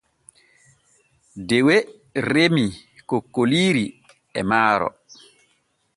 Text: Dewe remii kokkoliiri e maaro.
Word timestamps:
Dewe 1.49 1.77
remii 2.29 2.71
kokkoliiri 3.13 3.85
e 4.39 4.49
maaro. 4.51 4.89